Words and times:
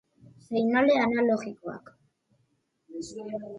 Seinale 0.45 0.93
analogikoak. 1.07 1.85